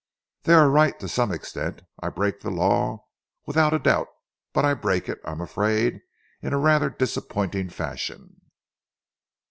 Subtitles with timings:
[0.45, 1.83] They are right to some extent.
[2.01, 3.05] I break the law,
[3.45, 4.07] without a doubt,
[4.51, 5.99] but I break it, I am afraid,
[6.41, 8.41] in rather a disappointing fashion."